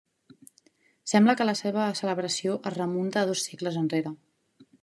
Sembla 1.11 1.35
que 1.41 1.47
la 1.49 1.55
seva 1.59 1.85
celebració 2.01 2.57
es 2.71 2.75
remunta 2.81 3.23
a 3.25 3.31
dos 3.33 3.47
segles 3.51 3.81
enrere. 3.83 4.17